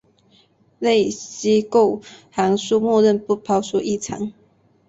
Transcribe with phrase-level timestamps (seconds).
[0.79, 2.01] 类析构
[2.31, 4.33] 函数默认不抛出异常。